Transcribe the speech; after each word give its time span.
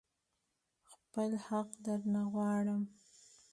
خپل 0.91 1.31
حق 1.47 1.69
درنه 1.85 2.23
غواړم. 2.33 2.81